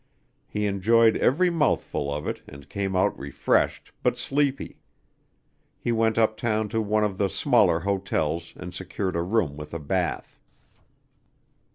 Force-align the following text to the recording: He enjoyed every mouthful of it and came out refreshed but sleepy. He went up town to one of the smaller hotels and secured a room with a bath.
He 0.47 0.65
enjoyed 0.65 1.15
every 1.17 1.51
mouthful 1.51 2.11
of 2.11 2.25
it 2.27 2.41
and 2.47 2.67
came 2.67 2.95
out 2.95 3.15
refreshed 3.19 3.91
but 4.01 4.17
sleepy. 4.17 4.79
He 5.77 5.91
went 5.91 6.17
up 6.17 6.37
town 6.37 6.69
to 6.69 6.81
one 6.81 7.03
of 7.03 7.19
the 7.19 7.29
smaller 7.29 7.81
hotels 7.81 8.51
and 8.55 8.73
secured 8.73 9.15
a 9.15 9.21
room 9.21 9.57
with 9.57 9.75
a 9.75 9.79
bath. 9.79 10.39